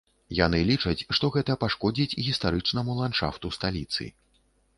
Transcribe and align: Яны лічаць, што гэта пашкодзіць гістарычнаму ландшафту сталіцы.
Яны 0.37 0.61
лічаць, 0.69 1.05
што 1.17 1.29
гэта 1.35 1.57
пашкодзіць 1.63 2.17
гістарычнаму 2.29 2.97
ландшафту 3.01 3.53
сталіцы. 3.61 4.11